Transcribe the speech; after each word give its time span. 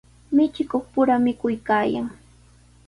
Michikuqpura 0.35 1.15
mikuykaayan. 1.25 2.07